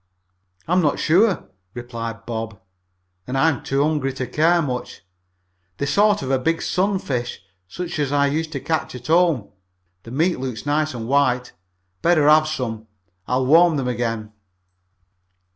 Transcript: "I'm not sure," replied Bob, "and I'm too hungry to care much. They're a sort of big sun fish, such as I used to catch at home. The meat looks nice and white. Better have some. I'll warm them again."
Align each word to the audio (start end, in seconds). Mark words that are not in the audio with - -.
"I'm 0.67 0.81
not 0.81 0.97
sure," 0.97 1.51
replied 1.75 2.25
Bob, 2.25 2.59
"and 3.27 3.37
I'm 3.37 3.61
too 3.61 3.83
hungry 3.83 4.11
to 4.13 4.25
care 4.25 4.59
much. 4.59 5.03
They're 5.77 5.83
a 5.83 5.87
sort 5.87 6.23
of 6.23 6.43
big 6.43 6.63
sun 6.63 6.97
fish, 6.97 7.43
such 7.67 7.99
as 7.99 8.11
I 8.11 8.25
used 8.25 8.51
to 8.53 8.59
catch 8.59 8.95
at 8.95 9.05
home. 9.05 9.49
The 10.01 10.09
meat 10.09 10.39
looks 10.39 10.65
nice 10.65 10.95
and 10.95 11.07
white. 11.07 11.53
Better 12.01 12.27
have 12.27 12.47
some. 12.47 12.87
I'll 13.27 13.45
warm 13.45 13.77
them 13.77 13.87
again." 13.87 14.31